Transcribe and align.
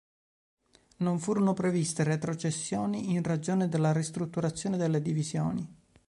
Non 0.97 1.19
furono 1.19 1.53
previste 1.53 2.03
retrocessioni 2.03 3.11
in 3.11 3.21
ragione 3.21 3.69
della 3.69 3.91
ristrutturazione 3.93 4.75
delle 4.75 4.99
divisioni. 4.99 5.75